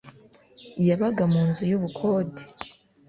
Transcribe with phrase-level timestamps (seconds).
[0.87, 2.43] Yabaga munzu y’ubukode